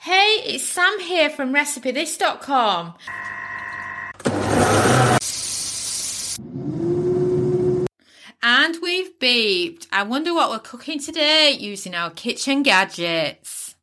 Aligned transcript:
Hey, 0.00 0.42
it's 0.44 0.64
Sam 0.64 1.00
here 1.00 1.30
from 1.30 1.54
RecipeThis.com. 1.54 2.94
And 8.42 8.76
we've 8.82 9.18
beeped. 9.18 9.86
I 9.90 10.02
wonder 10.02 10.34
what 10.34 10.50
we're 10.50 10.58
cooking 10.58 11.00
today 11.00 11.56
using 11.58 11.94
our 11.94 12.10
kitchen 12.10 12.62
gadgets. 12.62 13.74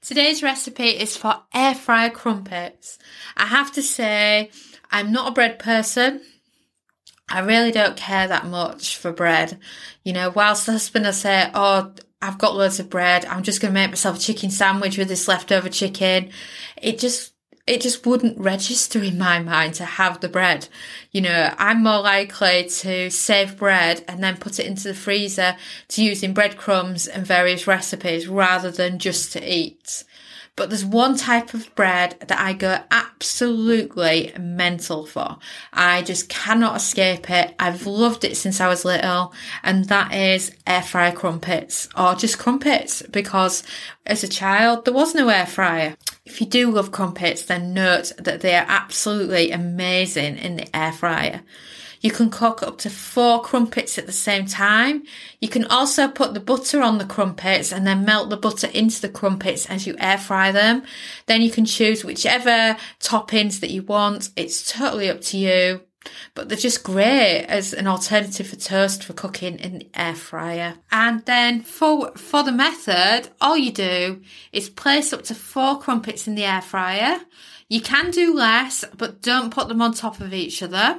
Today's 0.00 0.42
recipe 0.42 0.88
is 0.88 1.16
for 1.16 1.42
air 1.54 1.76
fryer 1.76 2.10
crumpets. 2.10 2.98
I 3.36 3.46
have 3.46 3.70
to 3.72 3.82
say, 3.82 4.50
I'm 4.90 5.12
not 5.12 5.28
a 5.28 5.32
bread 5.32 5.60
person. 5.60 6.22
I 7.28 7.40
really 7.40 7.70
don't 7.70 7.96
care 7.96 8.26
that 8.26 8.46
much 8.46 8.96
for 8.96 9.12
bread. 9.12 9.58
You 10.02 10.12
know, 10.12 10.30
whilst 10.30 10.66
the 10.66 10.72
husband 10.72 11.04
will 11.04 11.12
say, 11.12 11.48
Oh, 11.54 11.94
I've 12.22 12.38
got 12.38 12.54
loads 12.54 12.78
of 12.78 12.88
bread. 12.88 13.24
I'm 13.26 13.42
just 13.42 13.60
going 13.60 13.74
to 13.74 13.80
make 13.80 13.90
myself 13.90 14.16
a 14.16 14.20
chicken 14.20 14.50
sandwich 14.50 14.96
with 14.96 15.08
this 15.08 15.26
leftover 15.26 15.68
chicken. 15.68 16.30
It 16.80 17.00
just, 17.00 17.34
it 17.66 17.80
just 17.80 18.06
wouldn't 18.06 18.38
register 18.38 19.02
in 19.02 19.18
my 19.18 19.40
mind 19.40 19.74
to 19.74 19.84
have 19.84 20.20
the 20.20 20.28
bread. 20.28 20.68
You 21.10 21.20
know, 21.22 21.52
I'm 21.58 21.82
more 21.82 22.00
likely 22.00 22.68
to 22.68 23.10
save 23.10 23.58
bread 23.58 24.04
and 24.06 24.22
then 24.22 24.36
put 24.36 24.60
it 24.60 24.66
into 24.66 24.88
the 24.88 24.94
freezer 24.94 25.56
to 25.88 26.04
use 26.04 26.22
in 26.22 26.32
breadcrumbs 26.32 27.08
and 27.08 27.26
various 27.26 27.66
recipes 27.66 28.28
rather 28.28 28.70
than 28.70 29.00
just 29.00 29.32
to 29.32 29.52
eat. 29.52 30.04
But 30.54 30.68
there's 30.68 30.84
one 30.84 31.16
type 31.16 31.54
of 31.54 31.74
bread 31.74 32.16
that 32.20 32.38
I 32.38 32.52
go 32.52 32.80
absolutely 33.22 34.32
mental 34.36 35.06
for. 35.06 35.36
I 35.72 36.02
just 36.02 36.28
cannot 36.28 36.76
escape 36.76 37.30
it. 37.30 37.54
I've 37.56 37.86
loved 37.86 38.24
it 38.24 38.36
since 38.36 38.60
I 38.60 38.66
was 38.66 38.84
little, 38.84 39.32
and 39.62 39.84
that 39.84 40.12
is 40.12 40.50
air 40.66 40.82
fryer 40.82 41.12
crumpets 41.12 41.88
or 41.96 42.16
just 42.16 42.40
crumpets 42.40 43.00
because 43.02 43.62
as 44.04 44.24
a 44.24 44.28
child 44.28 44.84
there 44.84 44.92
was 44.92 45.14
no 45.14 45.28
air 45.28 45.46
fryer. 45.46 45.96
If 46.24 46.40
you 46.40 46.48
do 46.48 46.72
love 46.72 46.90
crumpets, 46.90 47.44
then 47.44 47.72
note 47.72 48.10
that 48.18 48.40
they 48.40 48.56
are 48.56 48.66
absolutely 48.66 49.52
amazing 49.52 50.36
in 50.38 50.56
the 50.56 50.76
air 50.76 50.92
fryer. 50.92 51.42
You 52.02 52.10
can 52.10 52.30
cook 52.30 52.62
up 52.62 52.78
to 52.78 52.90
four 52.90 53.40
crumpets 53.42 53.96
at 53.96 54.06
the 54.06 54.12
same 54.12 54.46
time. 54.46 55.04
You 55.40 55.48
can 55.48 55.64
also 55.66 56.08
put 56.08 56.34
the 56.34 56.40
butter 56.40 56.82
on 56.82 56.98
the 56.98 57.04
crumpets 57.04 57.72
and 57.72 57.86
then 57.86 58.04
melt 58.04 58.28
the 58.28 58.36
butter 58.36 58.66
into 58.66 59.00
the 59.00 59.08
crumpets 59.08 59.66
as 59.66 59.86
you 59.86 59.94
air 59.98 60.18
fry 60.18 60.50
them. 60.50 60.82
Then 61.26 61.42
you 61.42 61.50
can 61.50 61.64
choose 61.64 62.04
whichever 62.04 62.76
toppings 62.98 63.60
that 63.60 63.70
you 63.70 63.84
want. 63.84 64.30
It's 64.34 64.70
totally 64.70 65.08
up 65.08 65.20
to 65.22 65.38
you. 65.38 65.82
But 66.34 66.48
they're 66.48 66.58
just 66.58 66.82
great 66.82 67.44
as 67.44 67.72
an 67.72 67.86
alternative 67.86 68.48
for 68.48 68.56
toast 68.56 69.04
for 69.04 69.12
cooking 69.12 69.60
in 69.60 69.78
the 69.78 69.88
air 69.94 70.16
fryer. 70.16 70.74
And 70.90 71.24
then 71.26 71.62
for, 71.62 72.10
for 72.16 72.42
the 72.42 72.50
method, 72.50 73.28
all 73.40 73.56
you 73.56 73.70
do 73.70 74.20
is 74.52 74.68
place 74.68 75.12
up 75.12 75.22
to 75.24 75.36
four 75.36 75.78
crumpets 75.78 76.26
in 76.26 76.34
the 76.34 76.44
air 76.44 76.62
fryer. 76.62 77.20
You 77.68 77.80
can 77.80 78.10
do 78.10 78.34
less, 78.34 78.84
but 78.96 79.22
don't 79.22 79.54
put 79.54 79.68
them 79.68 79.80
on 79.80 79.94
top 79.94 80.20
of 80.20 80.34
each 80.34 80.60
other 80.60 80.98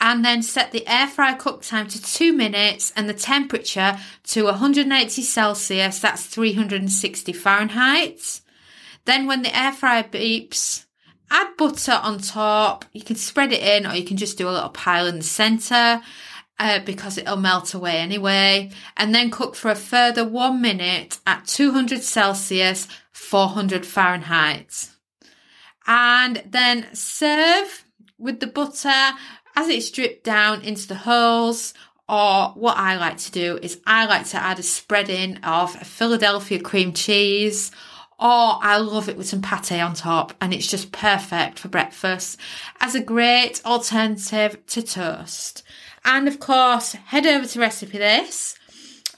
and 0.00 0.24
then 0.24 0.42
set 0.42 0.70
the 0.70 0.86
air 0.86 1.08
fryer 1.08 1.36
cook 1.36 1.62
time 1.62 1.88
to 1.88 2.02
two 2.02 2.32
minutes 2.32 2.92
and 2.94 3.08
the 3.08 3.14
temperature 3.14 3.98
to 4.24 4.44
180 4.44 5.22
Celsius, 5.22 5.98
that's 5.98 6.26
360 6.26 7.32
Fahrenheit. 7.32 8.40
Then 9.04 9.26
when 9.26 9.42
the 9.42 9.56
air 9.56 9.72
fryer 9.72 10.04
beeps, 10.04 10.86
add 11.30 11.56
butter 11.56 11.98
on 12.02 12.18
top. 12.18 12.84
You 12.92 13.02
can 13.02 13.16
spread 13.16 13.52
it 13.52 13.62
in 13.62 13.86
or 13.90 13.94
you 13.94 14.04
can 14.04 14.16
just 14.16 14.38
do 14.38 14.48
a 14.48 14.52
little 14.52 14.68
pile 14.68 15.06
in 15.06 15.16
the 15.16 15.24
center. 15.24 16.00
Uh, 16.60 16.80
because 16.80 17.16
it'll 17.16 17.36
melt 17.36 17.72
away 17.72 17.98
anyway, 17.98 18.68
and 18.96 19.14
then 19.14 19.30
cook 19.30 19.54
for 19.54 19.70
a 19.70 19.76
further 19.76 20.28
one 20.28 20.60
minute 20.60 21.20
at 21.24 21.46
200 21.46 22.02
Celsius, 22.02 22.88
400 23.12 23.86
Fahrenheit. 23.86 24.88
And 25.86 26.42
then 26.44 26.92
serve 26.92 27.84
with 28.18 28.40
the 28.40 28.48
butter 28.48 29.12
as 29.58 29.68
it's 29.68 29.90
dripped 29.90 30.22
down 30.22 30.62
into 30.62 30.86
the 30.86 30.94
holes, 30.94 31.74
or 32.08 32.50
what 32.50 32.76
I 32.76 32.96
like 32.96 33.18
to 33.18 33.32
do 33.32 33.58
is 33.60 33.80
I 33.84 34.06
like 34.06 34.24
to 34.28 34.36
add 34.36 34.60
a 34.60 34.62
spreading 34.62 35.38
of 35.38 35.74
Philadelphia 35.74 36.60
cream 36.60 36.92
cheese, 36.92 37.72
or 38.20 38.60
I 38.62 38.76
love 38.76 39.08
it 39.08 39.16
with 39.16 39.28
some 39.28 39.42
pate 39.42 39.80
on 39.80 39.94
top, 39.94 40.32
and 40.40 40.54
it's 40.54 40.70
just 40.70 40.92
perfect 40.92 41.58
for 41.58 41.66
breakfast 41.66 42.38
as 42.80 42.94
a 42.94 43.02
great 43.02 43.60
alternative 43.66 44.64
to 44.66 44.80
toast. 44.80 45.64
And 46.04 46.28
of 46.28 46.38
course, 46.38 46.92
head 46.92 47.26
over 47.26 47.44
to 47.48 47.58
Recipe 47.58 47.98
This 47.98 48.54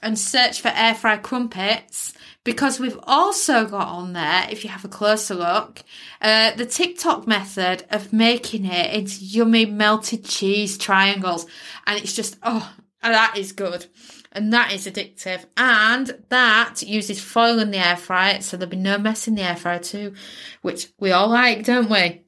and 0.02 0.18
search 0.18 0.60
for 0.60 0.68
air 0.68 0.94
fry 0.94 1.16
crumpets 1.16 2.14
because 2.42 2.80
we've 2.80 2.98
also 3.04 3.66
got 3.66 3.88
on 3.88 4.14
there, 4.14 4.46
if 4.50 4.64
you 4.64 4.70
have 4.70 4.84
a 4.84 4.88
closer 4.88 5.34
look, 5.34 5.82
uh, 6.22 6.52
the 6.52 6.64
TikTok 6.64 7.26
method 7.26 7.84
of 7.90 8.12
making 8.12 8.64
it 8.64 8.94
into 8.94 9.24
yummy 9.24 9.66
melted 9.66 10.24
cheese 10.24 10.78
triangles. 10.78 11.46
And 11.86 11.98
it's 11.98 12.14
just, 12.14 12.38
oh, 12.42 12.72
that 13.02 13.36
is 13.36 13.52
good. 13.52 13.86
And 14.32 14.52
that 14.52 14.72
is 14.72 14.86
addictive. 14.86 15.44
And 15.56 16.24
that 16.30 16.82
uses 16.82 17.20
foil 17.20 17.58
in 17.58 17.72
the 17.72 17.84
air 17.84 17.96
fryer, 17.96 18.40
so 18.40 18.56
there'll 18.56 18.70
be 18.70 18.76
no 18.76 18.96
mess 18.96 19.28
in 19.28 19.34
the 19.34 19.42
air 19.42 19.56
fryer 19.56 19.80
too, 19.80 20.14
which 20.62 20.88
we 20.98 21.12
all 21.12 21.28
like, 21.28 21.64
don't 21.64 21.90
we? 21.90 22.22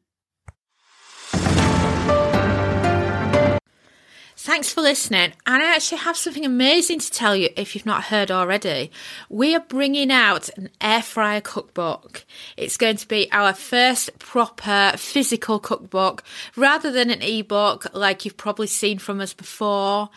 Thanks 4.45 4.73
for 4.73 4.81
listening. 4.81 5.35
And 5.47 5.63
I 5.63 5.77
actually 5.77 5.99
have 5.99 6.17
something 6.17 6.45
amazing 6.45 6.99
to 6.99 7.11
tell 7.13 7.37
you 7.37 7.51
if 7.55 7.77
you've 7.77 7.87
not 7.87 8.03
heard 8.03 8.33
already. 8.33 8.91
We 9.29 9.55
are 9.55 9.61
bringing 9.61 10.11
out 10.11 10.51
an 10.57 10.69
air 10.81 11.01
fryer 11.01 11.41
cookbook. 11.41 12.25
It's 12.57 12.77
going 12.77 12.97
to 12.97 13.07
be 13.07 13.31
our 13.31 13.55
first 13.55 14.19
proper 14.19 14.95
physical 14.97 15.61
cookbook 15.61 16.25
rather 16.57 16.91
than 16.91 17.09
an 17.09 17.23
ebook 17.23 17.87
like 17.95 18.25
you've 18.25 18.37
probably 18.37 18.67
seen 18.67 18.99
from 18.99 19.21
us 19.21 19.33
before. 19.33 20.11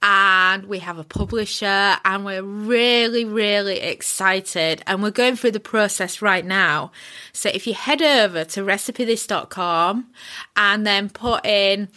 And 0.00 0.66
we 0.66 0.78
have 0.78 0.98
a 0.98 1.04
publisher 1.04 1.96
and 2.04 2.24
we're 2.24 2.44
really, 2.44 3.24
really 3.24 3.80
excited. 3.80 4.84
And 4.86 5.02
we're 5.02 5.10
going 5.10 5.34
through 5.34 5.52
the 5.52 5.60
process 5.60 6.22
right 6.22 6.44
now. 6.44 6.92
So 7.32 7.50
if 7.52 7.66
you 7.66 7.74
head 7.74 8.00
over 8.00 8.44
to 8.44 8.60
recipethis.com 8.60 10.06
and 10.54 10.86
then 10.86 11.10
put 11.10 11.44
in 11.44 11.88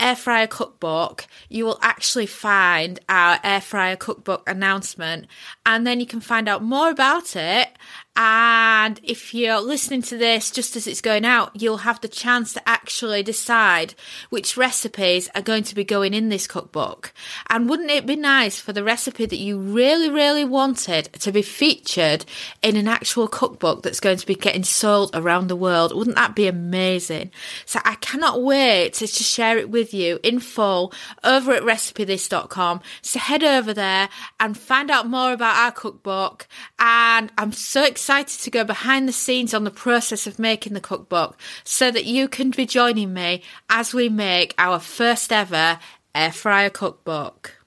air 0.00 0.16
fryer 0.16 0.46
cookbook, 0.46 1.26
you 1.48 1.64
will 1.64 1.78
actually 1.82 2.26
find 2.26 2.98
our 3.08 3.38
air 3.44 3.60
fryer 3.60 3.96
cookbook 3.96 4.48
announcement, 4.48 5.26
and 5.66 5.86
then 5.86 6.00
you 6.00 6.06
can 6.06 6.20
find 6.20 6.48
out 6.48 6.62
more 6.62 6.90
about 6.90 7.36
it 7.36 7.68
and 8.16 9.00
if 9.04 9.32
you're 9.32 9.60
listening 9.60 10.02
to 10.02 10.18
this 10.18 10.50
just 10.50 10.74
as 10.74 10.86
it's 10.86 11.00
going 11.00 11.24
out, 11.24 11.52
you'll 11.54 11.78
have 11.78 12.00
the 12.00 12.08
chance 12.08 12.52
to 12.52 12.68
actually 12.68 13.22
decide 13.22 13.94
which 14.30 14.56
recipes 14.56 15.28
are 15.34 15.42
going 15.42 15.62
to 15.64 15.74
be 15.76 15.84
going 15.84 16.12
in 16.12 16.28
this 16.28 16.48
cookbook. 16.48 17.12
And 17.48 17.68
wouldn't 17.68 17.90
it 17.90 18.06
be 18.06 18.16
nice 18.16 18.58
for 18.58 18.72
the 18.72 18.82
recipe 18.82 19.26
that 19.26 19.38
you 19.38 19.58
really, 19.58 20.10
really 20.10 20.44
wanted 20.44 21.12
to 21.14 21.30
be 21.30 21.42
featured 21.42 22.24
in 22.62 22.76
an 22.76 22.88
actual 22.88 23.28
cookbook 23.28 23.82
that's 23.82 24.00
going 24.00 24.18
to 24.18 24.26
be 24.26 24.34
getting 24.34 24.64
sold 24.64 25.10
around 25.14 25.46
the 25.46 25.56
world? 25.56 25.94
Wouldn't 25.94 26.16
that 26.16 26.34
be 26.34 26.48
amazing? 26.48 27.30
So 27.64 27.78
I 27.84 27.94
cannot 27.96 28.42
wait 28.42 28.94
to, 28.94 29.06
to 29.06 29.22
share 29.22 29.56
it 29.56 29.70
with 29.70 29.94
you 29.94 30.18
in 30.24 30.40
full 30.40 30.92
over 31.22 31.52
at 31.52 31.62
recipethis.com. 31.62 32.80
So 33.02 33.20
head 33.20 33.44
over 33.44 33.72
there 33.72 34.08
and 34.40 34.58
find 34.58 34.90
out 34.90 35.06
more 35.06 35.32
about 35.32 35.56
our 35.56 35.72
cookbook. 35.72 36.48
And 36.80 37.30
I'm 37.38 37.52
so 37.52 37.84
excited 37.84 37.99
excited 38.00 38.40
to 38.40 38.50
go 38.50 38.64
behind 38.64 39.06
the 39.06 39.12
scenes 39.12 39.52
on 39.52 39.64
the 39.64 39.70
process 39.70 40.26
of 40.26 40.38
making 40.38 40.72
the 40.72 40.80
cookbook 40.80 41.36
so 41.64 41.90
that 41.90 42.06
you 42.06 42.28
can 42.28 42.50
be 42.50 42.64
joining 42.64 43.12
me 43.12 43.42
as 43.68 43.92
we 43.92 44.08
make 44.08 44.54
our 44.56 44.78
first 44.78 45.30
ever 45.30 45.78
air 46.14 46.32
fryer 46.32 46.70
cookbook. 46.70 47.59